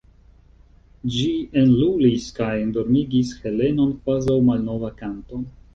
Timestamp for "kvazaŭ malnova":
4.01-4.97